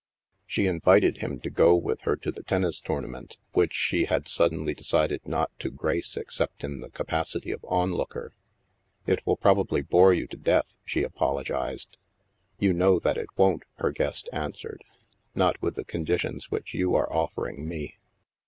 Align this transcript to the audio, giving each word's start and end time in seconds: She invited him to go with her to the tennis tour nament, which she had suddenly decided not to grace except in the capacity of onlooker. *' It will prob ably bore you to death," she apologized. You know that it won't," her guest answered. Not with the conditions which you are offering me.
She 0.47 0.65
invited 0.65 1.19
him 1.19 1.39
to 1.41 1.51
go 1.51 1.75
with 1.75 2.01
her 2.01 2.15
to 2.15 2.31
the 2.31 2.41
tennis 2.41 2.79
tour 2.79 3.03
nament, 3.03 3.37
which 3.51 3.75
she 3.75 4.05
had 4.05 4.27
suddenly 4.27 4.73
decided 4.73 5.27
not 5.27 5.51
to 5.59 5.69
grace 5.69 6.17
except 6.17 6.63
in 6.63 6.79
the 6.79 6.89
capacity 6.89 7.51
of 7.51 7.63
onlooker. 7.65 8.33
*' 8.69 9.05
It 9.11 9.23
will 9.27 9.37
prob 9.37 9.59
ably 9.59 9.83
bore 9.83 10.11
you 10.11 10.25
to 10.29 10.37
death," 10.37 10.79
she 10.85 11.03
apologized. 11.03 11.97
You 12.57 12.73
know 12.73 12.97
that 12.97 13.17
it 13.17 13.27
won't," 13.37 13.61
her 13.75 13.91
guest 13.91 14.27
answered. 14.33 14.83
Not 15.35 15.61
with 15.61 15.75
the 15.75 15.85
conditions 15.85 16.49
which 16.49 16.73
you 16.73 16.95
are 16.95 17.13
offering 17.13 17.67
me. 17.67 17.99